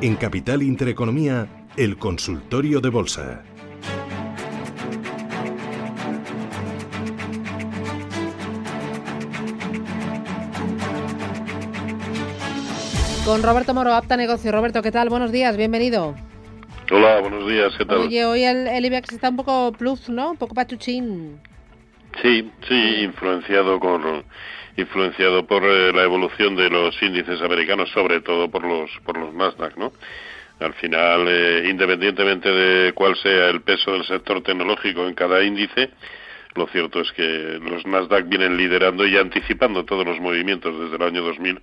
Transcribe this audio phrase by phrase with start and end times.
[0.00, 3.42] En Capital Intereconomía, el consultorio de bolsa.
[13.24, 14.52] Con Roberto Moro, Apta Negocio.
[14.52, 15.08] Roberto, ¿qué tal?
[15.08, 16.14] Buenos días, bienvenido.
[16.92, 17.98] Hola, buenos días, ¿qué tal?
[17.98, 20.30] Oye, hoy el, el IBEX está un poco plus, ¿no?
[20.30, 21.40] Un poco pachuchín.
[22.22, 24.24] Sí, sí, influenciado por
[24.78, 29.34] influenciado por eh, la evolución de los índices americanos, sobre todo por los por los
[29.34, 29.92] Nasdaq, ¿no?
[30.60, 35.90] Al final, eh, independientemente de cuál sea el peso del sector tecnológico en cada índice,
[36.54, 41.02] lo cierto es que los Nasdaq vienen liderando y anticipando todos los movimientos desde el
[41.02, 41.60] año 2000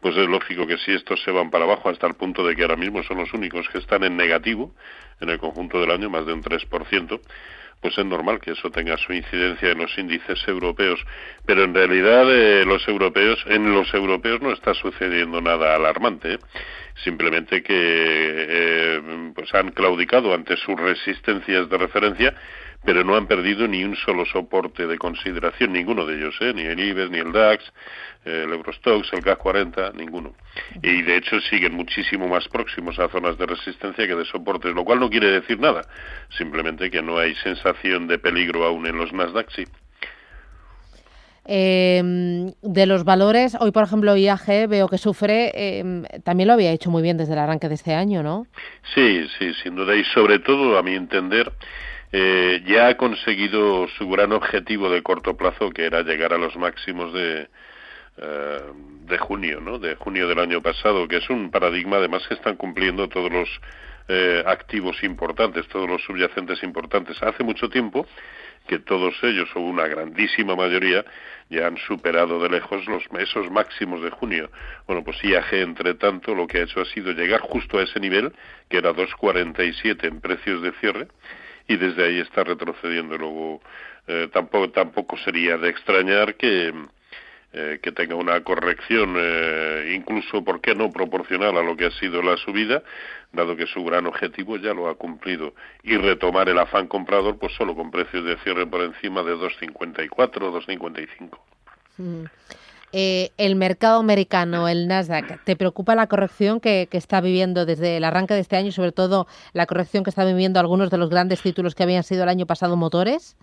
[0.00, 2.62] pues es lógico que si estos se van para abajo hasta el punto de que
[2.62, 4.72] ahora mismo son los únicos que están en negativo
[5.20, 7.20] en el conjunto del año, más de un 3%,
[7.80, 11.04] pues es normal que eso tenga su incidencia en los índices europeos.
[11.44, 16.34] Pero en realidad eh, los europeos, en los europeos no está sucediendo nada alarmante.
[16.34, 16.38] ¿eh?
[17.04, 22.34] Simplemente que eh, pues han claudicado ante sus resistencias de referencia
[22.86, 26.52] pero no han perdido ni un solo soporte de consideración, ninguno de ellos, ¿eh?
[26.54, 27.64] ni el IBEX, ni el DAX,
[28.24, 30.34] el Eurostox, el CAC 40, ninguno.
[30.82, 34.84] Y de hecho siguen muchísimo más próximos a zonas de resistencia que de soportes, lo
[34.84, 35.82] cual no quiere decir nada,
[36.38, 39.64] simplemente que no hay sensación de peligro aún en los Nasdaq, sí.
[41.48, 42.02] Eh,
[42.62, 46.90] de los valores, hoy por ejemplo IAG veo que sufre, eh, también lo había hecho
[46.90, 48.46] muy bien desde el arranque de este año, ¿no?
[48.94, 51.52] Sí, sí, sin duda, y sobre todo, a mi entender,
[52.12, 56.56] eh, ya ha conseguido su gran objetivo de corto plazo, que era llegar a los
[56.56, 57.48] máximos de,
[58.18, 58.60] eh,
[59.06, 59.78] de junio, ¿no?
[59.78, 63.48] De junio del año pasado, que es un paradigma además que están cumpliendo todos los
[64.08, 67.20] eh, activos importantes, todos los subyacentes importantes.
[67.22, 68.06] Hace mucho tiempo
[68.66, 71.04] que todos ellos, o una grandísima mayoría,
[71.50, 74.50] ya han superado de lejos los esos máximos de junio.
[74.86, 78.00] Bueno, pues IAG, entre tanto, lo que ha hecho ha sido llegar justo a ese
[78.00, 78.32] nivel,
[78.68, 81.08] que era 2,47 en precios de cierre,
[81.68, 83.16] y desde ahí está retrocediendo.
[83.18, 83.60] Luego,
[84.06, 86.72] eh, tampoco, tampoco sería de extrañar que,
[87.52, 91.90] eh, que tenga una corrección, eh, incluso, ¿por qué no?, proporcional a lo que ha
[91.92, 92.82] sido la subida,
[93.32, 95.54] dado que su gran objetivo ya lo ha cumplido.
[95.82, 100.42] Y retomar el afán comprador, pues solo con precios de cierre por encima de 2,54
[100.42, 101.38] o 2,55.
[101.98, 102.24] Mm.
[102.92, 107.96] Eh, el mercado americano, el Nasdaq, ¿te preocupa la corrección que, que, está viviendo desde
[107.96, 110.98] el arranque de este año y sobre todo la corrección que están viviendo algunos de
[110.98, 113.36] los grandes títulos que habían sido el año pasado motores?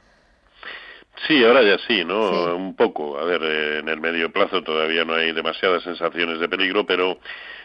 [1.27, 2.29] Sí, ahora ya sí, ¿no?
[2.29, 2.51] Sí.
[2.51, 3.17] Un poco.
[3.17, 7.19] A ver, eh, en el medio plazo todavía no hay demasiadas sensaciones de peligro, pero,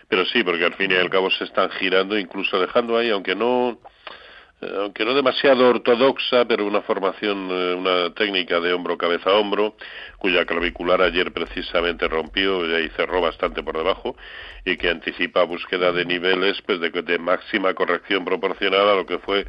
[0.08, 3.34] pero sí, porque al fin y al cabo se están girando, incluso dejando ahí, aunque
[3.34, 3.78] no,
[4.60, 9.76] aunque no demasiado ortodoxa, pero una formación, eh, una técnica de hombro cabeza hombro,
[10.18, 14.16] cuya clavicular ayer precisamente rompió y cerró bastante por debajo
[14.64, 19.18] y que anticipa búsqueda de niveles pues de, de máxima corrección proporcional a lo que
[19.18, 19.46] fue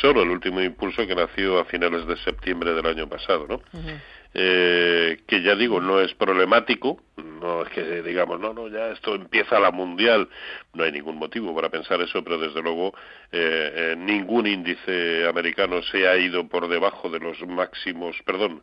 [0.00, 3.60] solo el último impulso que nació a finales de septiembre del año pasado, ¿no?
[4.38, 9.14] Eh, que ya digo, no es problemático, no es que digamos, no, no, ya esto
[9.14, 10.28] empieza la mundial,
[10.74, 12.92] no hay ningún motivo para pensar eso, pero desde luego
[13.32, 18.62] eh, eh, ningún índice americano se ha ido por debajo de los máximos, perdón,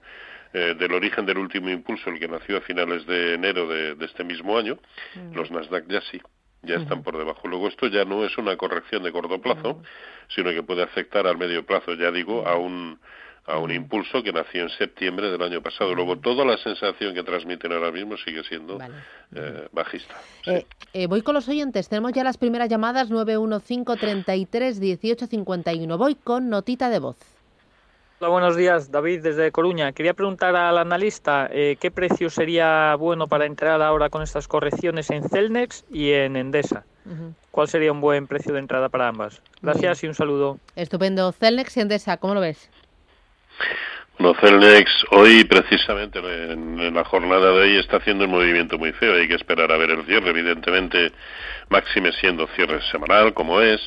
[0.53, 4.05] eh, del origen del último impulso, el que nació a finales de enero de, de
[4.05, 4.77] este mismo año,
[5.15, 5.33] -huh.
[5.33, 6.21] los Nasdaq ya sí
[6.65, 7.45] ya están por debajo.
[7.49, 9.83] Luego esto ya no es una corrección de corto plazo,
[10.29, 12.99] sino que puede afectar al medio plazo, ya digo, a un
[13.45, 15.93] a un impulso que nació en septiembre del año pasado.
[15.93, 18.95] Luego toda la sensación que transmiten ahora mismo sigue siendo vale.
[19.35, 20.15] eh, bajista.
[20.45, 20.51] Sí.
[20.51, 21.89] Eh, eh, voy con los oyentes.
[21.89, 25.97] Tenemos ya las primeras llamadas 915 33 18 51.
[25.97, 27.17] Voy con notita de voz.
[28.19, 29.91] Hola, buenos días, David, desde Coruña.
[29.91, 35.09] Quería preguntar al analista eh, qué precio sería bueno para entrar ahora con estas correcciones
[35.09, 36.85] en Celnex y en Endesa.
[37.05, 37.33] Uh -huh.
[37.51, 39.41] ¿Cuál sería un buen precio de entrada para ambas?
[39.61, 40.57] Gracias y un saludo.
[40.77, 41.33] Estupendo.
[41.33, 42.69] Celnex y Endesa, ¿cómo lo ves?
[44.17, 48.91] Bueno, Celnex hoy precisamente en, en, la jornada de hoy está haciendo un movimiento muy
[48.93, 49.15] feo.
[49.15, 51.11] Hay que esperar a ver el cierre, evidentemente,
[51.69, 53.81] máxime siendo cierre semanal como es.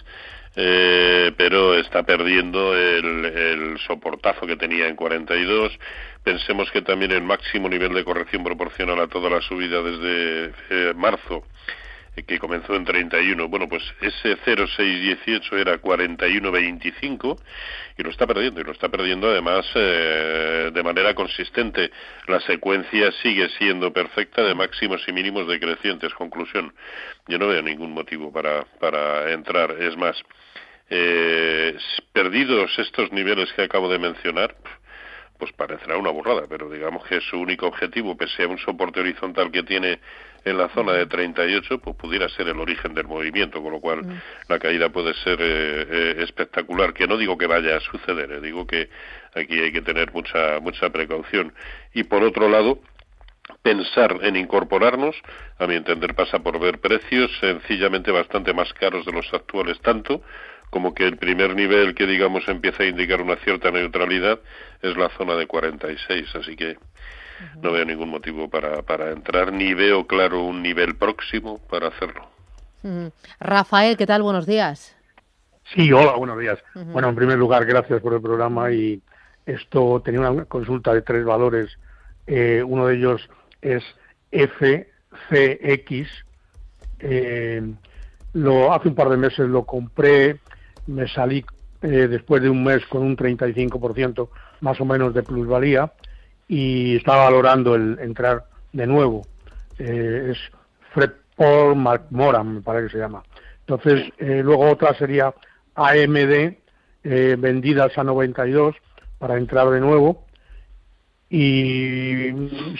[0.56, 5.78] eh, pero está perdiendo el, soportazo que tenía en 42.
[6.24, 10.94] Pensemos que también el máximo nivel de corrección proporcional a toda la subida desde eh,
[10.96, 11.44] marzo
[12.24, 13.48] que comenzó en 31.
[13.48, 17.38] Bueno, pues ese 0,618 era 41,25
[17.98, 21.90] y lo está perdiendo, y lo está perdiendo además eh, de manera consistente.
[22.26, 26.14] La secuencia sigue siendo perfecta de máximos y mínimos decrecientes.
[26.14, 26.74] Conclusión,
[27.28, 29.76] yo no veo ningún motivo para, para entrar.
[29.80, 30.16] Es más,
[30.88, 31.76] eh,
[32.12, 34.54] perdidos estos niveles que acabo de mencionar,
[35.38, 39.50] pues parecerá una burrada, pero digamos que su único objetivo, pese a un soporte horizontal
[39.50, 40.00] que tiene
[40.44, 44.22] en la zona de 38, pues pudiera ser el origen del movimiento, con lo cual
[44.48, 46.94] la caída puede ser eh, eh, espectacular.
[46.94, 48.88] Que no digo que vaya a suceder, eh, digo que
[49.34, 51.52] aquí hay que tener mucha mucha precaución.
[51.94, 52.78] Y por otro lado,
[53.62, 55.16] pensar en incorporarnos,
[55.58, 60.22] a mi entender pasa por ver precios sencillamente bastante más caros de los actuales, tanto
[60.70, 64.40] como que el primer nivel que digamos empieza a indicar una cierta neutralidad
[64.82, 66.76] es la zona de 46, así que
[67.62, 72.28] no veo ningún motivo para, para entrar, ni veo claro un nivel próximo para hacerlo.
[73.40, 74.22] Rafael, ¿qué tal?
[74.22, 74.96] Buenos días.
[75.74, 76.58] Sí, hola, buenos días.
[76.74, 79.02] Bueno, en primer lugar, gracias por el programa y
[79.44, 81.76] esto tenía una consulta de tres valores.
[82.26, 83.28] Eh, uno de ellos
[83.60, 83.82] es
[84.30, 86.08] FCX.
[87.00, 87.62] Eh,
[88.34, 90.38] lo, hace un par de meses lo compré,
[90.86, 91.44] me salí
[91.82, 94.28] eh, después de un mes con un 35%
[94.60, 95.92] más o menos de plusvalía
[96.48, 99.26] y estaba valorando el entrar de nuevo.
[99.78, 100.38] Eh, es
[100.92, 103.22] Fred Paul McMoran, me parece que se llama.
[103.60, 105.34] Entonces, eh, luego otra sería
[105.74, 106.56] AMD,
[107.04, 108.76] eh, vendidas a 92
[109.18, 110.24] para entrar de nuevo.
[111.28, 112.30] Y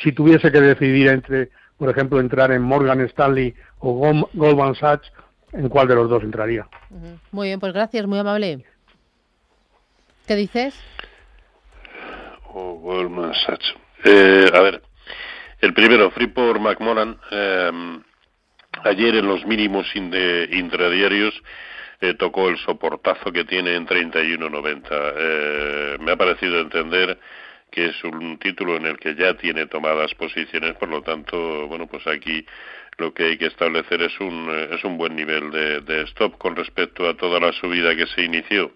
[0.03, 5.13] si tuviese que decidir entre, por ejemplo, entrar en Morgan Stanley o Goldman Sachs,
[5.53, 6.69] ¿en cuál de los dos entraría?
[7.33, 8.65] Muy bien, pues gracias, muy amable.
[10.27, 10.75] ¿Qué dices?
[12.57, 13.75] o Goldman Sachs.
[14.05, 14.83] Eh, a ver,
[15.61, 17.71] el primero, Freeport McMoran, eh,
[18.85, 21.35] ayer en los mínimos intradiarios
[22.01, 24.87] eh, tocó el soportazo que tiene en 31.90.
[24.91, 27.19] Eh, me ha parecido entender
[27.71, 31.87] que es un título en el que ya tiene tomadas posiciones, por lo tanto, bueno,
[31.87, 32.47] pues aquí
[32.99, 36.57] lo que hay que establecer es un, es un buen nivel de, de stop con
[36.57, 38.73] respecto a toda la subida que se inició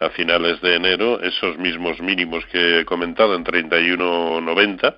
[0.00, 4.96] a finales de enero, esos mismos mínimos que he comentado en 31.90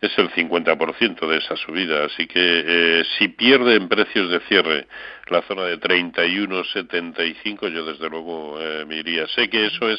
[0.00, 2.04] es el 50% de esa subida.
[2.04, 4.86] Así que eh, si pierde en precios de cierre
[5.26, 9.26] la zona de 31.75, yo desde luego eh, me iría.
[9.28, 9.98] Sé que eso es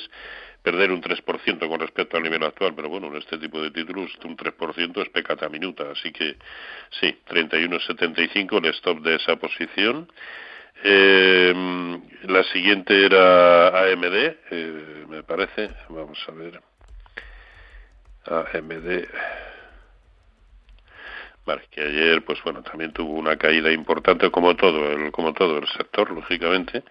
[0.69, 4.12] perder un 3% con respecto al nivel actual, pero bueno, en este tipo de títulos
[4.24, 5.86] un 3% es pecata minuta.
[5.92, 6.36] Así que
[7.00, 10.12] sí, 31.75 el stop de esa posición.
[10.83, 11.54] Eh,
[12.27, 15.71] la siguiente era AMD, eh, me parece.
[15.89, 16.62] Vamos a ver.
[18.25, 19.07] AMD.
[21.48, 25.57] Vale, que ayer, pues bueno, también tuvo una caída importante, como todo el, como todo
[25.57, 26.83] el sector, lógicamente,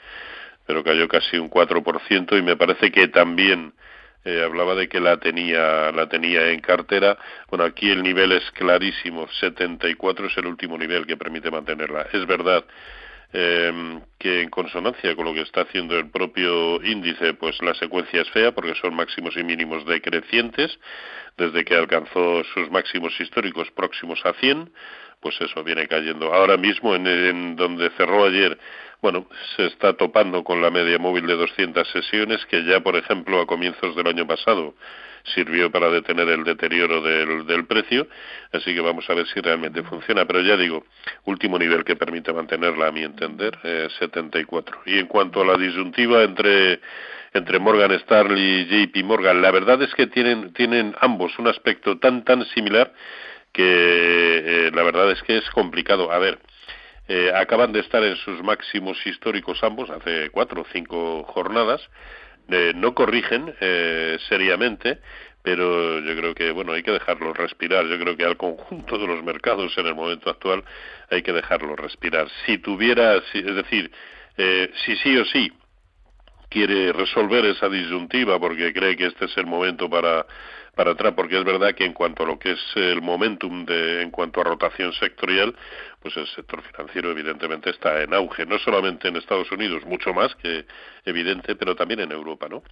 [0.69, 3.73] pero cayó casi un 4% y me parece que también
[4.26, 7.17] eh, hablaba de que la tenía, la tenía en cartera.
[7.49, 12.06] Bueno, aquí el nivel es clarísimo, 74 es el último nivel que permite mantenerla.
[12.12, 12.67] Es verdad
[13.32, 18.21] eh, que en consonancia con lo que está haciendo el propio índice, pues la secuencia
[18.21, 20.79] es fea porque son máximos y mínimos decrecientes
[21.38, 24.71] desde que alcanzó sus máximos históricos próximos a 100,
[25.21, 26.35] pues eso viene cayendo.
[26.35, 28.59] Ahora mismo en, en donde cerró ayer,
[29.00, 29.26] bueno,
[29.57, 33.47] se está topando con la media móvil de 200 sesiones que ya, por ejemplo, a
[33.47, 34.75] comienzos del año pasado
[35.35, 38.09] sirvió para detener el deterioro del, precio,
[38.52, 40.25] así que vamos a ver si realmente funciona.
[40.25, 40.85] Pero ya digo,
[41.25, 44.81] último nivel que permite mantenerla, a mi entender, eh, 74.
[44.87, 46.81] Y en cuanto a la disyuntiva entre
[47.35, 51.99] entre Morgan Stanley y JP Morgan, la verdad es que tienen tienen ambos un aspecto
[51.99, 52.93] tan tan similar
[53.52, 56.11] que eh, la verdad es que es complicado.
[56.11, 56.38] A ver,
[57.09, 61.81] eh, acaban de estar en sus máximos históricos ambos hace cuatro o cinco jornadas
[62.50, 65.00] eh, no corrigen eh, seriamente,
[65.43, 67.87] pero yo creo que bueno hay que dejarlos respirar.
[67.87, 70.65] Yo creo que al conjunto de los mercados en el momento actual
[71.11, 72.29] hay que dejarlos respirar.
[72.47, 73.91] Si tuviera, es decir,
[74.38, 75.53] eh, si sí o sí
[76.49, 80.26] quiere resolver esa disyuntiva porque cree que este es el momento para
[80.78, 84.00] para atrás, porque es verdad que en cuanto a lo que es el momentum de,
[84.00, 85.52] en cuanto a rotación sectorial,
[86.00, 90.33] pues el sector financiero evidentemente está en auge, no solamente en Estados Unidos, mucho más
[90.37, 90.67] que
[91.05, 92.62] evidente, pero también en Europa, ¿no?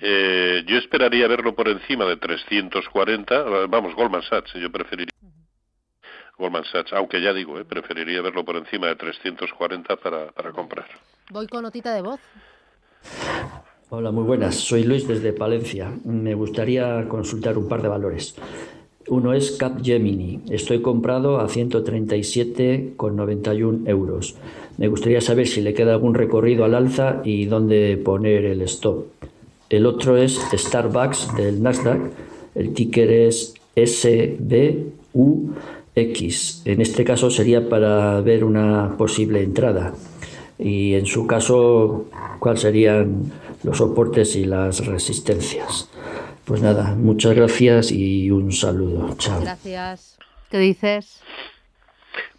[0.00, 5.12] eh, yo esperaría verlo por encima de 340, vamos, Goldman Sachs, yo preferiría
[6.38, 10.86] Goldman Sachs, aunque ya digo, eh, preferiría verlo por encima de 340 para, para comprar.
[11.28, 12.20] Voy con notita de voz.
[13.94, 14.54] Hola, muy buenas.
[14.54, 15.92] Soy Luis desde Palencia.
[16.04, 18.34] Me gustaría consultar un par de valores.
[19.08, 20.40] Uno es Capgemini.
[20.48, 24.36] Estoy comprado a 137,91 euros.
[24.78, 29.08] Me gustaría saber si le queda algún recorrido al alza y dónde poner el stop.
[29.68, 32.00] El otro es Starbucks del Nasdaq.
[32.54, 34.86] El ticker es SBUX.
[36.64, 39.92] En este caso sería para ver una posible entrada.
[40.58, 42.06] Y en su caso,
[42.38, 43.32] ¿cuáles serían
[43.62, 45.90] los soportes y las resistencias?
[46.44, 49.14] Pues nada, muchas gracias y un saludo.
[49.16, 49.40] Chao.
[49.40, 50.18] Gracias.
[50.50, 51.22] ¿Qué dices?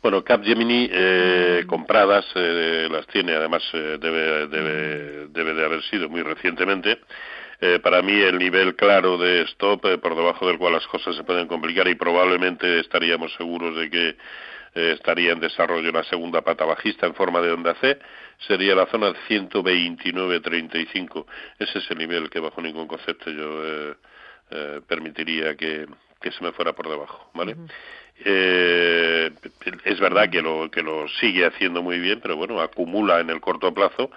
[0.01, 6.09] Bueno, Capgemini eh, compradas eh, las tiene, además eh, debe, debe, debe de haber sido
[6.09, 6.99] muy recientemente.
[7.65, 11.15] Eh, para mí el nivel claro de stop eh, por debajo del cual las cosas
[11.15, 14.17] se pueden complicar y probablemente estaríamos seguros de que
[14.73, 17.99] estaría en desarrollo una segunda pata bajista en forma de onda C
[18.47, 21.25] sería la zona de 129.35.
[21.59, 23.95] Ese es el nivel que bajo ningún concepto yo eh,
[24.51, 25.87] eh, permitiría que,
[26.21, 27.55] que, se me fuera por debajo, ¿vale?
[28.25, 29.31] Eh,
[29.85, 33.41] es verdad que lo, que lo sigue haciendo muy bien, pero bueno, acumula en el
[33.41, 34.11] corto plazo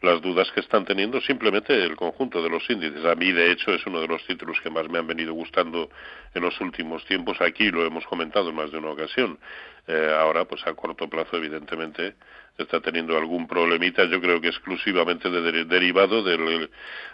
[0.00, 3.04] las dudas que están teniendo simplemente el conjunto de los índices.
[3.04, 5.90] A mí, de hecho, es uno de los títulos que más me han venido gustando
[6.34, 7.40] en los últimos tiempos.
[7.40, 9.38] Aquí lo hemos comentado en más de una ocasión.
[9.86, 12.14] Eh, ahora, pues a corto plazo, evidentemente,
[12.56, 16.70] está teniendo algún problemita, yo creo que exclusivamente derivado del,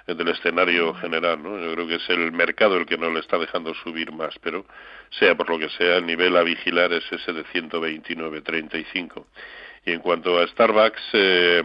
[0.06, 1.58] del escenario general, ¿no?
[1.58, 4.66] Yo creo que es el mercado el que no le está dejando subir más, pero
[5.10, 9.24] sea por lo que sea, el nivel a vigilar es ese de 129.35.
[9.86, 11.62] Y en cuanto a Starbucks, eh,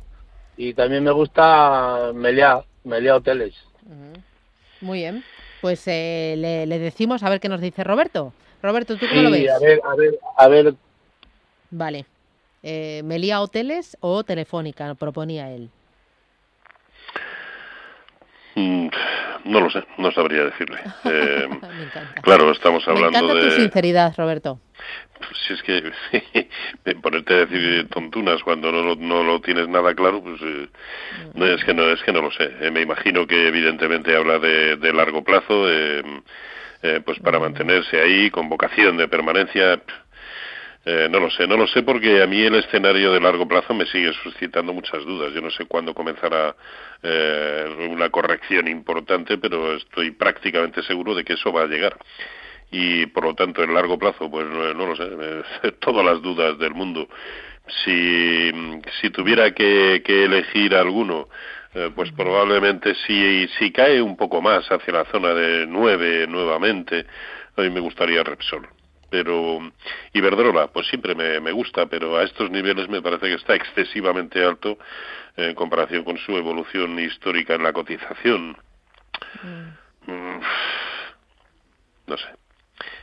[0.55, 3.55] Y también me gusta Meliá, Meliá Hoteles.
[4.79, 5.23] Muy bien,
[5.61, 8.33] pues eh, le, le decimos a ver qué nos dice Roberto.
[8.61, 9.49] Roberto, ¿tú cómo lo ves?
[9.51, 10.75] A ver, a ver, a ver.
[11.71, 12.05] Vale.
[12.61, 14.93] Eh, ¿Melía Hoteles o Telefónica?
[14.95, 15.69] Proponía él.
[18.55, 18.87] Mm,
[19.45, 20.77] no lo sé, no sabría decirle.
[21.05, 22.21] Eh, Me encanta.
[22.21, 23.49] Claro, estamos hablando Me encanta de.
[23.49, 24.59] tu sinceridad, Roberto.
[25.47, 25.91] Si es que
[27.01, 30.67] ponerte a decir tontunas cuando no, no lo tienes nada claro, pues eh,
[31.33, 32.51] no, es que no es que no lo sé.
[32.61, 35.69] Eh, me imagino que evidentemente habla de, de largo plazo.
[35.71, 36.03] Eh,
[36.85, 39.81] eh, pues para mantenerse ahí con vocación de permanencia.
[40.85, 43.73] Eh, no lo sé, no lo sé porque a mí el escenario de largo plazo
[43.73, 45.33] me sigue suscitando muchas dudas.
[45.33, 46.55] Yo no sé cuándo comenzará
[47.01, 51.97] eh, una corrección importante, pero estoy prácticamente seguro de que eso va a llegar.
[52.69, 56.73] Y por lo tanto, en largo plazo, pues no, lo sé, todas las dudas del
[56.73, 57.07] mundo.
[57.85, 58.51] Si,
[58.99, 61.29] si tuviera que, que elegir alguno,
[61.75, 67.05] eh, pues probablemente si, si cae un poco más hacia la zona de 9 nuevamente,
[67.55, 68.67] a mí me gustaría Repsol.
[69.13, 69.59] Pero
[70.13, 74.43] Iberdrola, pues siempre me, me gusta, pero a estos niveles me parece que está excesivamente
[74.43, 74.79] alto
[75.37, 78.57] en comparación con su evolución histórica en la cotización.
[80.07, 80.39] Mm.
[82.07, 82.25] No sé.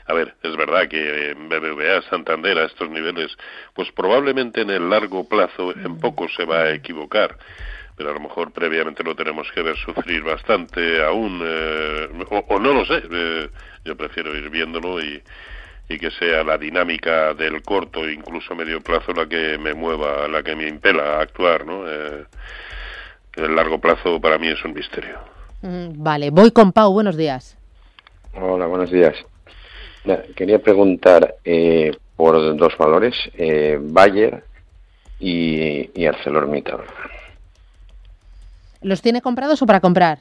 [0.09, 3.31] a ver, es verdad que en BBVA, Santander, a estos niveles,
[3.73, 7.39] pues probablemente en el largo plazo en poco se va a equivocar
[7.97, 12.73] pero a lo mejor previamente lo tenemos que ver sufrir bastante aún, eh, o, no
[12.73, 13.51] lo sé, eh,
[13.85, 15.23] yo prefiero ir viéndolo y,
[15.91, 20.41] y que sea la dinámica del corto, incluso medio plazo, la que me mueva, la
[20.41, 21.83] que me impela a actuar, ¿no?
[21.91, 22.25] Eh,
[23.35, 25.19] el largo plazo para mí es un misterio.
[25.63, 27.59] Mm, vale, voy con Pau, buenos días.
[28.35, 29.17] Hola, buenos días.
[30.37, 34.45] Quería preguntar eh, por dos valores, eh, Bayer
[35.19, 36.83] y, y ArcelorMittal.
[38.81, 40.21] ¿Los tiene comprados o para comprar?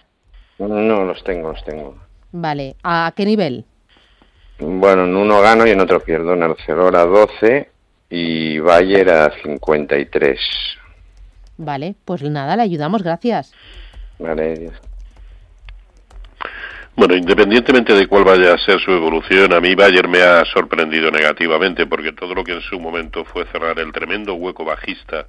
[0.58, 1.96] No, los tengo, los tengo.
[2.32, 3.66] Vale, ¿a qué nivel?
[4.60, 6.34] Bueno, en uno gano y en otro pierdo.
[6.34, 7.70] En Arcelor a 12
[8.10, 10.40] y Bayer a 53.
[11.58, 13.54] Vale, pues nada, le ayudamos, gracias.
[14.18, 14.72] Vale,
[16.96, 21.10] Bueno, independientemente de cuál vaya a ser su evolución, a mí Bayer me ha sorprendido
[21.12, 25.28] negativamente porque todo lo que en su momento fue cerrar el tremendo hueco bajista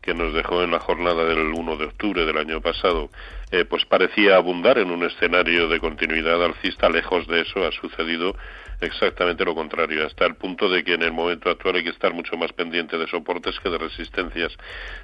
[0.00, 3.10] que nos dejó en la jornada del 1 de octubre del año pasado,
[3.52, 6.88] eh, pues parecía abundar en un escenario de continuidad alcista.
[6.88, 8.34] Lejos de eso ha sucedido
[8.82, 12.12] exactamente lo contrario, hasta el punto de que en el momento actual hay que estar
[12.12, 14.52] mucho más pendiente de soportes que de resistencias.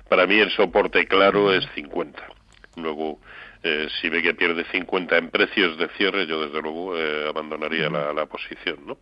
[0.08, 2.22] Para mí el soporte claro es 50.
[2.76, 3.18] Luego,
[3.62, 7.88] eh, si ve que pierde 50 en precios de cierre, yo desde luego eh, abandonaría
[7.90, 8.78] la, posición.
[8.86, 8.98] ¿no?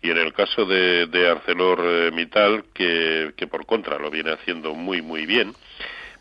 [0.00, 5.02] Y en el caso de, de ArcelorMittal, que, que por contra lo viene haciendo muy,
[5.02, 5.52] muy bien,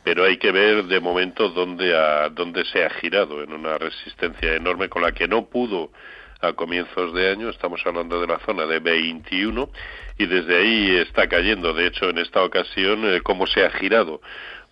[0.04, 4.56] pero hay que ver de momento dónde, ha, dónde se ha girado en una resistencia
[4.56, 5.92] enorme con la que no pudo
[6.42, 9.70] a comienzos de año, estamos hablando de la zona de 21
[10.18, 14.22] y desde ahí está cayendo, de hecho en esta ocasión, eh, cómo se ha girado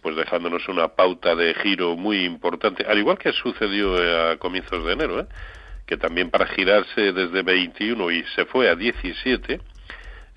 [0.01, 4.85] pues dejándonos una pauta de giro muy importante, al igual que sucedió eh, a comienzos
[4.85, 5.27] de enero, ¿eh?
[5.85, 9.59] que también para girarse desde 21 y se fue a 17,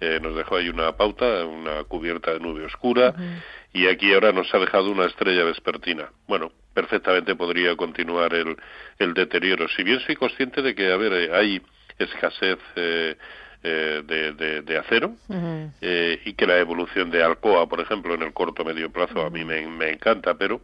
[0.00, 3.14] eh, nos dejó ahí una pauta, una cubierta de nube oscura,
[3.72, 6.10] y aquí ahora nos ha dejado una estrella vespertina.
[6.26, 8.56] Bueno, perfectamente podría continuar el,
[8.98, 9.68] el deterioro.
[9.68, 11.62] Si bien soy consciente de que, a ver, eh, hay
[11.98, 13.16] escasez eh,
[13.62, 15.14] eh, de, de, acero
[15.80, 19.44] y que la evolución de Alcoa, por ejemplo, en el corto medio plazo a mí
[19.44, 20.60] me, me encanta, pero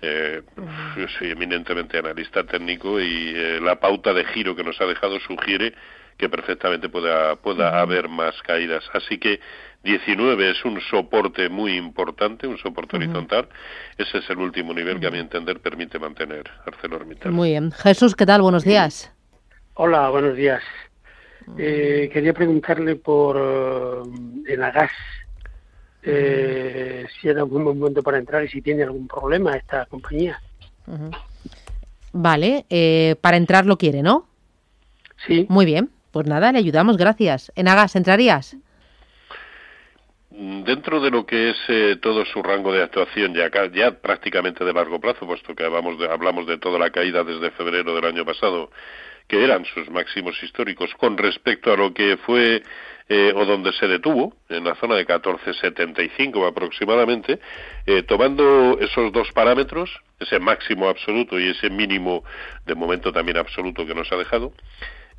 [0.00, 5.74] yo soy eminentemente analista técnico y la pauta de giro que nos ha dejado sugiere
[6.20, 8.84] que perfectamente pueda, pueda haber más caídas.
[8.92, 9.40] Así que
[9.82, 13.48] 19 es un soporte muy importante, un soporte horizontal.
[13.96, 17.32] Ese es el último nivel que a mi entender permite mantener ArcelorMittal.
[17.32, 17.72] Muy bien.
[17.72, 18.42] Jesús, ¿qué tal?
[18.42, 19.12] Buenos días.
[19.74, 20.62] Hola, buenos días.
[21.56, 24.92] Eh, quería preguntarle por eh, Enagas
[26.02, 30.40] eh, si era un buen momento para entrar y si tiene algún problema esta compañía.
[32.12, 34.26] Vale, eh, para entrar lo quiere, ¿no?
[35.26, 35.46] Sí.
[35.48, 37.52] Muy bien, pues nada, le ayudamos, gracias.
[37.54, 38.56] Enagas, ¿entrarías?
[40.30, 44.72] Dentro de lo que es eh, todo su rango de actuación ya, ya prácticamente de
[44.72, 48.24] largo plazo, puesto que hablamos de, hablamos de toda la caída desde febrero del año
[48.24, 48.70] pasado,
[49.26, 52.62] que eran sus máximos históricos con respecto a lo que fue
[53.08, 57.40] eh, o donde se detuvo, en la zona de 14,75 aproximadamente,
[57.86, 59.90] eh, tomando esos dos parámetros,
[60.20, 62.22] ese máximo absoluto y ese mínimo
[62.66, 64.52] de momento también absoluto que nos ha dejado,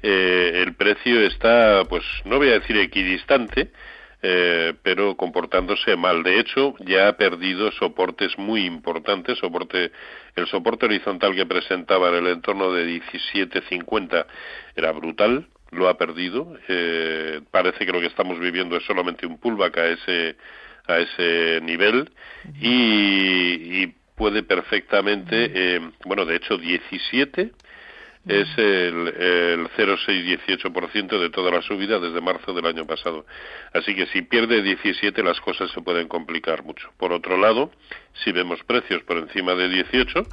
[0.01, 3.69] el precio está, pues no voy a decir equidistante,
[4.21, 6.23] eh, pero comportándose mal.
[6.23, 9.37] De hecho, ya ha perdido soportes muy importantes.
[9.39, 9.91] Soporte,
[10.35, 14.25] el soporte horizontal que presentaba en el entorno de 17.50
[14.75, 16.55] era brutal, lo ha perdido.
[16.67, 20.35] Eh, parece que lo que estamos viviendo es solamente un pullback a ese,
[20.87, 22.11] a ese nivel
[22.59, 27.51] y, y puede perfectamente, eh, bueno, de hecho 17
[28.27, 33.25] es el, el 0,618% de toda la subida desde marzo del año pasado.
[33.73, 36.91] Así que si pierde 17 las cosas se pueden complicar mucho.
[36.97, 37.71] Por otro lado,
[38.23, 40.23] si vemos precios por encima de 18,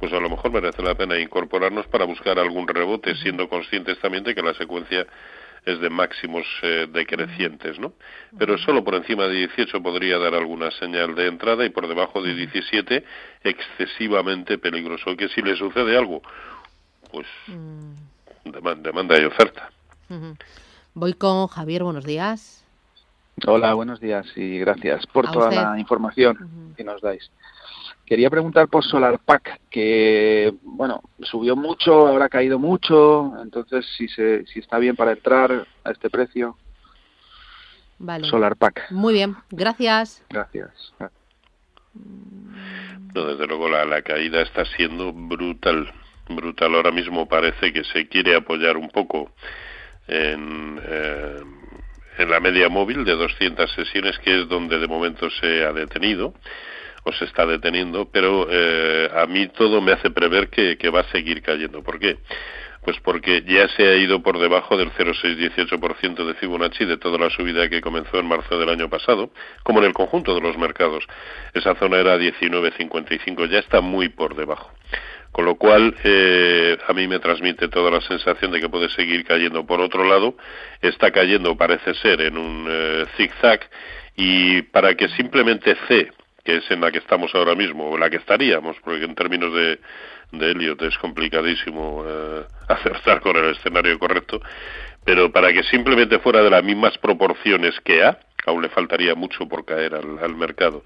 [0.00, 4.24] pues a lo mejor merece la pena incorporarnos para buscar algún rebote, siendo conscientes también
[4.24, 5.06] de que la secuencia
[5.64, 7.92] es de máximos eh, decrecientes, ¿no?
[8.38, 12.22] Pero solo por encima de 18 podría dar alguna señal de entrada y por debajo
[12.22, 13.04] de 17
[13.42, 15.16] excesivamente peligroso.
[15.16, 16.22] Que si le sucede algo,
[17.10, 18.50] pues mm.
[18.82, 19.70] demanda, y oferta.
[20.94, 22.64] Voy con Javier, buenos días.
[23.46, 27.30] Hola, buenos días y gracias por toda la información que nos dais.
[28.04, 34.46] Quería preguntar por SolarPack, que, bueno, subió mucho, ahora ha caído mucho, entonces si, se,
[34.46, 36.56] si está bien para entrar a este precio.
[37.98, 38.26] Vale.
[38.26, 38.90] SolarPack.
[38.92, 40.24] Muy bien, gracias.
[40.30, 40.70] Gracias.
[43.14, 45.92] No, desde luego la, la caída está siendo brutal
[46.28, 46.74] brutal.
[46.74, 49.32] Ahora mismo parece que se quiere apoyar un poco
[50.06, 51.36] en, eh,
[52.26, 56.34] la media móvil de 200 sesiones, que es donde de momento se ha detenido
[57.04, 61.00] o se está deteniendo, pero eh, a mí todo me hace prever que, que va
[61.00, 61.82] a seguir cayendo.
[61.82, 62.18] ¿Por qué?
[62.82, 67.28] Pues porque ya se ha ido por debajo del 0,618% de Fibonacci de toda la
[67.28, 69.30] subida que comenzó en marzo del año pasado,
[69.62, 71.04] como en el conjunto de los mercados.
[71.54, 74.70] Esa zona era 19,55, ya está muy por debajo.
[75.32, 79.24] Con lo cual, eh, a mí me transmite toda la sensación de que puede seguir
[79.24, 79.66] cayendo.
[79.66, 80.36] Por otro lado,
[80.80, 83.60] está cayendo, parece ser, en un eh, zigzag
[84.16, 86.10] y para que simplemente C,
[86.44, 89.54] que es en la que estamos ahora mismo, o la que estaríamos, porque en términos
[89.54, 89.78] de,
[90.32, 94.40] de Elliot es complicadísimo eh, acertar con el escenario correcto,
[95.04, 99.46] pero para que simplemente fuera de las mismas proporciones que A, aún le faltaría mucho
[99.48, 100.82] por caer al, mercado.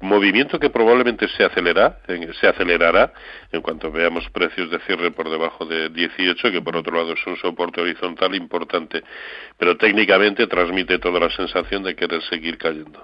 [0.00, 1.98] Movimiento que probablemente se, acelera,
[2.40, 3.12] se acelerará
[3.52, 7.26] en cuanto veamos precios de cierre por debajo de 18, que por otro lado es
[7.26, 9.02] un soporte horizontal importante,
[9.56, 13.00] pero técnicamente transmite toda la sensación de querer seguir cayendo.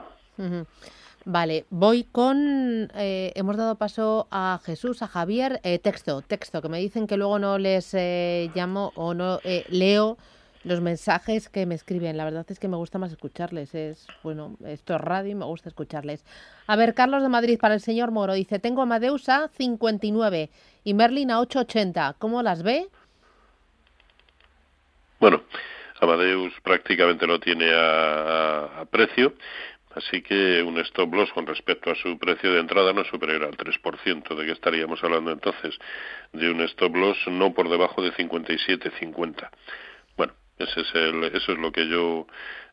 [1.24, 2.90] Vale, voy con.
[2.96, 5.60] Eh, hemos dado paso a Jesús, a Javier.
[5.62, 9.38] Eh, texto, texto, que me dicen que luego no les eh, llamo o no
[9.68, 10.18] leo
[10.64, 12.16] los mensajes que me escriben.
[12.16, 13.74] La verdad es que me gusta más escucharles.
[13.74, 16.24] Es bueno, esto es radio y me gusta escucharles.
[16.66, 20.50] A ver, Carlos de Madrid para el señor Moro dice: Tengo Amadeus a 59
[20.84, 22.16] y Merlin a 880.
[22.18, 22.88] ¿Cómo las ve?
[25.20, 25.42] Bueno,
[26.00, 29.34] Amadeus prácticamente lo tiene a precio.
[29.94, 33.44] Así que un stop loss con respecto a su precio de entrada no es superior
[33.44, 34.34] al 3%.
[34.34, 35.78] ¿De qué estaríamos hablando entonces?
[36.32, 39.50] De un stop loss no por debajo de 57.50.
[40.62, 42.26] Ese es el, eso es lo que yo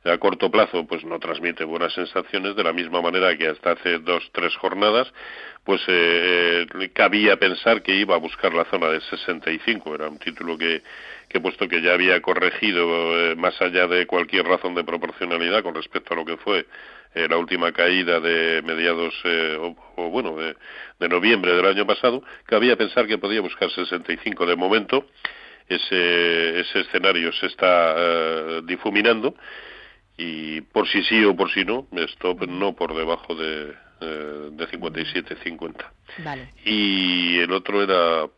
[0.06, 3.99] a corto plazo pues no transmite buenas sensaciones de la misma manera que hasta hace
[3.99, 5.12] dos tres jornadas
[5.65, 10.17] pues eh, eh cabía pensar que iba a buscar la zona de 65 era un
[10.17, 10.82] título que
[11.30, 15.75] que puesto que ya había corregido eh, más allá de cualquier razón de proporcionalidad con
[15.75, 16.65] respecto a lo que fue
[17.13, 19.58] eh, la última caída de mediados eh,
[19.95, 25.06] o, bueno de, noviembre del año pasado cabía pensar que podía buscar 65 de momento
[25.69, 29.36] ese ese escenario se está eh, difuminando
[30.17, 35.36] y por si sí o por si no stop no por debajo de de 57
[35.43, 36.53] 50 vale.
[36.63, 38.29] y el otro era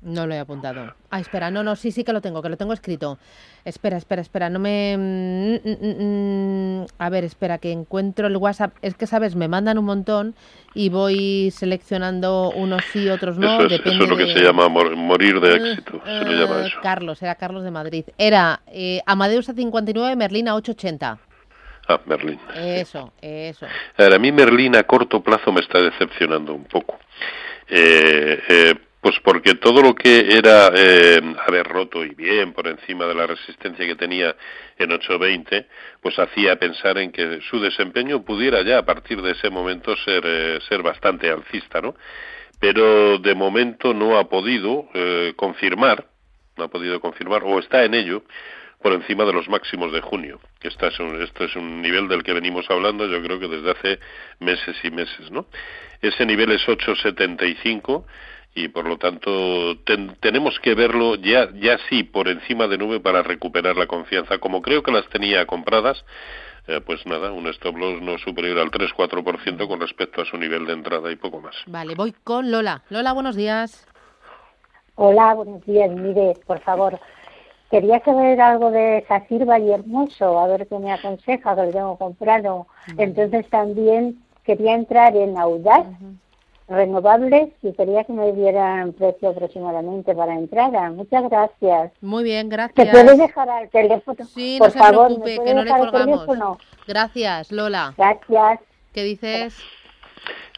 [0.00, 0.94] no lo he apuntado.
[1.10, 3.18] Ah, espera, no, no, sí, sí que lo tengo, que lo tengo escrito.
[3.64, 4.96] Espera, espera, espera, no me...
[4.96, 8.76] Mm, mm, mm, a ver, espera, que encuentro el WhatsApp.
[8.82, 9.34] Es que, ¿sabes?
[9.34, 10.34] Me mandan un montón
[10.74, 13.60] y voy seleccionando unos sí, otros no.
[13.60, 16.00] Eso es, eso es lo que se llama morir de éxito.
[16.04, 16.76] se lo llama eso.
[16.82, 18.04] Carlos, era Carlos de Madrid.
[18.16, 21.18] Era eh, Amadeus a 59, Merlín a 880.
[21.88, 22.38] Ah, Merlín.
[22.54, 23.66] Eso, eso.
[23.96, 26.98] a mí Merlín a corto plazo me está decepcionando un poco.
[27.66, 28.74] Eh, eh,
[29.08, 33.26] pues porque todo lo que era eh, haber roto y bien por encima de la
[33.26, 34.36] resistencia que tenía
[34.76, 35.66] en 820,
[36.02, 40.22] pues hacía pensar en que su desempeño pudiera ya a partir de ese momento ser,
[40.26, 41.94] eh, ser bastante alcista, ¿no?
[42.60, 46.04] Pero de momento no ha podido eh, confirmar,
[46.58, 48.24] no ha podido confirmar, o está en ello,
[48.82, 50.38] por encima de los máximos de junio.
[50.60, 53.70] Este es, un, este es un nivel del que venimos hablando yo creo que desde
[53.70, 54.00] hace
[54.40, 55.46] meses y meses, ¿no?
[56.02, 58.06] Ese nivel es 875
[58.64, 59.76] y por lo tanto
[60.20, 64.38] tenemos que verlo ya ya sí por encima de nube para recuperar la confianza.
[64.38, 66.04] Como creo que las tenía compradas
[66.66, 70.66] eh, pues nada un stop loss no superior al 3-4% con respecto a su nivel
[70.66, 71.54] de entrada y poco más.
[71.66, 72.82] Vale voy con Lola.
[72.90, 73.86] Lola buenos días.
[74.96, 75.90] Hola buenos días.
[75.90, 76.98] Mire por favor
[77.70, 81.96] quería saber algo de Safir y Hermoso a ver qué me aconseja que lo tengo
[81.96, 82.66] comprado.
[82.96, 85.86] Entonces también quería entrar en Audaz
[86.68, 90.90] renovables y quería que me dieran precio aproximadamente para entrada.
[90.90, 91.92] Muchas gracias.
[92.00, 92.74] Muy bien, gracias.
[92.86, 94.24] ¿Te puedes dejar el teléfono?
[94.26, 96.58] Sí, no se preocupe, que no le colgamos.
[96.86, 97.94] Gracias, Lola.
[97.96, 98.60] Gracias.
[98.92, 99.56] ¿Qué dices?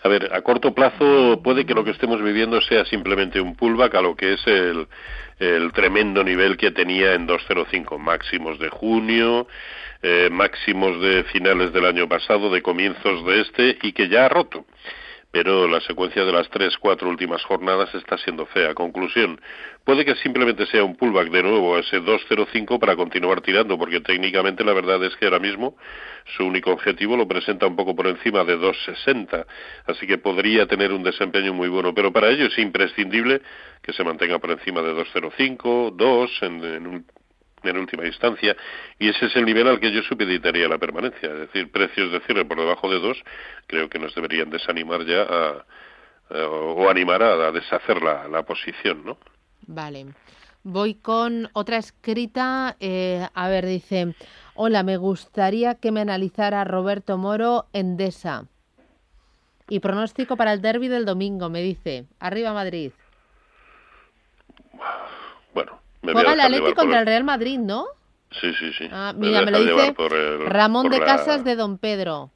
[0.03, 3.95] A ver, a corto plazo puede que lo que estemos viviendo sea simplemente un pullback
[3.95, 4.89] a lo que es el,
[5.39, 9.47] el tremendo nivel que tenía en 205, máximos de junio,
[10.03, 14.29] eh, máximos de finales del año pasado, de comienzos de este y que ya ha
[14.31, 14.65] roto
[15.31, 18.75] pero la secuencia de las tres, cuatro últimas jornadas está siendo fea.
[18.75, 19.41] Conclusión,
[19.85, 24.01] puede que simplemente sea un pullback de nuevo a ese 2.05 para continuar tirando, porque
[24.01, 25.77] técnicamente la verdad es que ahora mismo
[26.37, 29.47] su único objetivo lo presenta un poco por encima de 2.60,
[29.87, 33.41] así que podría tener un desempeño muy bueno, pero para ello es imprescindible
[33.83, 37.07] que se mantenga por encima de 2.05, 2 en, en un
[37.63, 38.57] en última instancia,
[38.99, 42.21] y ese es el nivel al que yo supeditaría la permanencia, es decir, precios de
[42.21, 43.19] cierre por debajo de dos,
[43.67, 45.65] creo que nos deberían desanimar ya a,
[46.37, 49.19] o animar a, deshacer la, la, posición, ¿no?
[49.67, 50.07] Vale.
[50.63, 52.77] Voy con otra escrita.
[52.81, 54.15] Eh, a ver, dice,
[54.55, 58.45] hola, me gustaría que me analizara Roberto Moro Endesa.
[59.69, 62.07] Y pronóstico para el derby del domingo, me dice.
[62.19, 62.93] Arriba Madrid.
[65.55, 67.07] Bueno, me Juega el Atlético contra el...
[67.07, 67.87] Real Madrid, ¿no?
[68.41, 68.89] Sí, sí, sí.
[68.93, 69.95] Ah, mira, me, lo dice
[70.47, 72.31] Ramón de Casas de Don Pedro.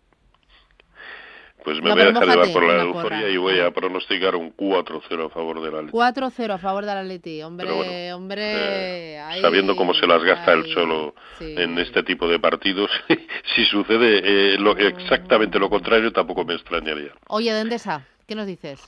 [1.64, 5.26] Pues me voy a dejar llevar por la euforia y voy a pronosticar un 4-0
[5.26, 5.96] a favor del Atleti.
[5.96, 9.16] 4-0 a favor del Atleti, hombre, hombre.
[9.16, 12.90] Eh, sabiendo cómo se las gasta el Cholo en este tipo de partidos,
[13.54, 17.12] si sucede eh, lo, exactamente lo contrario, tampoco me extrañaría.
[17.28, 18.82] Oye, de Endesa, ¿qué nos dices?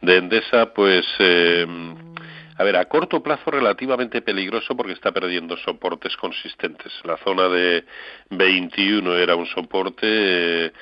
[0.00, 1.06] De Endesa, pues...
[1.20, 1.64] Eh,
[2.56, 6.92] a ver, a corto plazo relativamente peligroso porque está perdiendo soportes consistentes.
[7.04, 7.84] La zona de
[8.30, 10.72] 21 era un soporte, eh,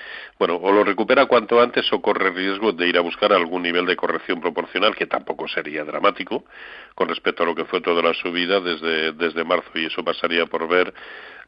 [0.43, 3.87] bueno, o lo recupera cuanto antes o corre riesgo de ir a buscar algún nivel
[3.87, 6.47] de corrección proporcional que tampoco sería dramático
[6.97, 10.47] con respecto a lo que fue toda la subida desde, desde marzo y eso pasaría
[10.47, 10.93] por ver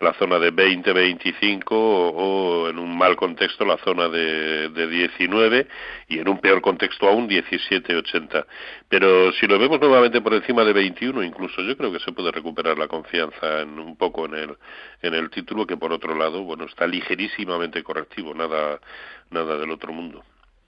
[0.00, 5.66] la zona de 20-25 o, en un mal contexto la zona de, de 19
[6.08, 8.46] y en un peor contexto aún 17-80.
[8.88, 12.30] Pero si lo vemos nuevamente por encima de 21 incluso yo creo que se puede
[12.30, 14.56] recuperar la confianza en un poco en el,
[15.02, 18.80] en el título que por otro lado bueno está ligerísimamente correctivo, nada,
[19.30, 20.22] nada del otro mundo.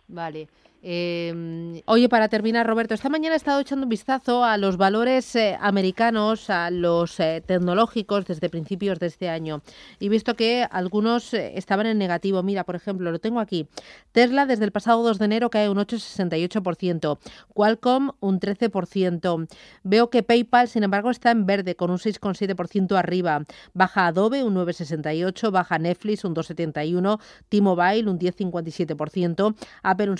[0.08, 0.48] Vale.
[0.82, 5.34] Eh, oye, para terminar, Roberto, esta mañana he estado echando un vistazo a los valores
[5.34, 9.62] eh, americanos, a los eh, tecnológicos desde principios de este año
[9.98, 12.42] y visto que algunos eh, estaban en negativo.
[12.42, 13.68] Mira, por ejemplo, lo tengo aquí.
[14.12, 17.18] Tesla desde el pasado 2 de enero cae un 8,68%,
[17.52, 19.48] Qualcomm un 13%.
[19.82, 23.44] Veo que PayPal, sin embargo, está en verde con un 6,7% arriba.
[23.72, 30.16] Baja Adobe un 9,68%, baja Netflix un 2,71%, T-Mobile un 10,57%, Apple un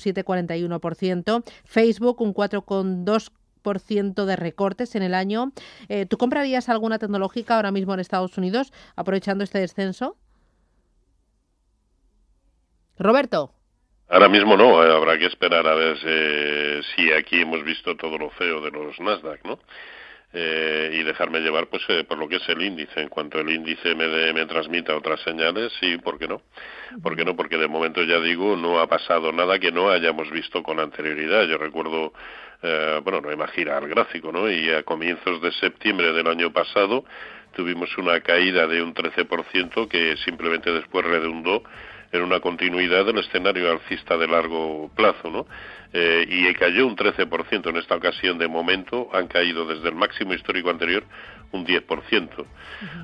[0.46, 1.44] 7,41%.
[1.64, 5.52] Facebook un 4,2% de recortes en el año.
[5.88, 10.16] Eh, ¿Tú comprarías alguna tecnológica ahora mismo en Estados Unidos aprovechando este descenso?
[12.98, 13.52] Roberto.
[14.08, 15.98] Ahora mismo no, eh, habrá que esperar a ver
[16.94, 19.58] si aquí hemos visto todo lo feo de los Nasdaq, ¿no?
[20.32, 23.00] Eh, y dejarme llevar pues eh, por lo que es el índice.
[23.00, 26.42] En cuanto el índice me, me transmita otras señales, sí, ¿por qué no?
[27.02, 27.36] ¿Por qué no?
[27.36, 31.44] Porque de momento ya digo, no ha pasado nada que no hayamos visto con anterioridad.
[31.44, 32.12] Yo recuerdo,
[32.62, 34.50] eh, bueno, no imaginar el gráfico, ¿no?
[34.50, 37.04] Y a comienzos de septiembre del año pasado
[37.54, 41.62] tuvimos una caída de un 13% que simplemente después redundó
[42.16, 45.46] en una continuidad del escenario alcista de largo plazo, ¿no?
[45.92, 50.34] eh, y cayó un 13% en esta ocasión de momento, han caído desde el máximo
[50.34, 51.04] histórico anterior
[51.52, 52.44] un 10%.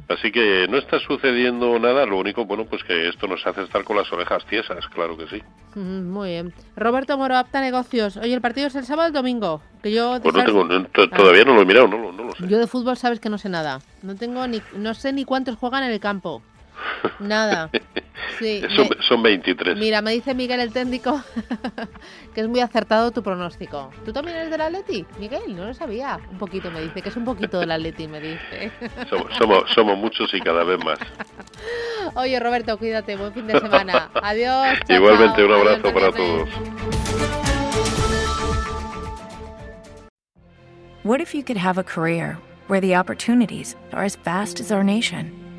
[0.09, 3.85] Así que no está sucediendo nada, lo único, bueno, pues que esto nos hace estar
[3.85, 5.42] con las orejas tiesas, claro que sí.
[5.79, 6.53] Muy bien.
[6.77, 8.16] Roberto Moro, apta negocios.
[8.18, 9.62] Oye, el partido es el sábado o el domingo.
[9.83, 12.46] Que yo pues no tengo, todavía no lo he mirado, no, no lo sé.
[12.46, 13.81] Yo de fútbol sabes que no sé nada.
[14.03, 16.42] No tengo ni, no sé ni cuántos juegan en el campo.
[17.20, 17.70] Nada.
[18.38, 18.62] Sí,
[19.08, 19.76] son, 23.
[19.76, 21.22] Mira, me dice Miguel el técnico
[22.34, 23.90] que es muy acertado tu pronóstico.
[24.04, 25.06] ¿Tú también eres del Atleti?
[25.18, 26.18] Miguel, no lo sabía.
[26.30, 28.72] Un poquito me dice, que es un poquito del Atleti, me dice.
[29.38, 30.98] somos, somos, muchos y cada vez más.
[32.14, 33.16] Oye, Roberto, cuídate.
[33.16, 34.10] Buen fin de semana.
[34.22, 34.78] Adiós.
[34.88, 36.48] Igualmente, un abrazo para todos.
[41.04, 44.84] What if you could have a career where the opportunities are as vast as our
[44.84, 45.41] nation?